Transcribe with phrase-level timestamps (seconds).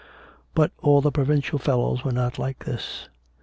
[0.55, 3.07] But all the provincial fellows were not like this.